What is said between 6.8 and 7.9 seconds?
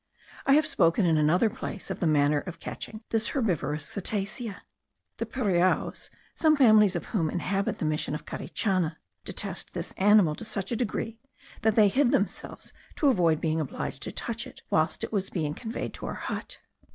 of whom inhabit the